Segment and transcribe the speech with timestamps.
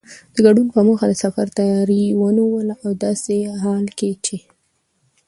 [0.33, 4.37] د ګډون په موخه د سفر تیاری ونیوه او داسې حال کې چې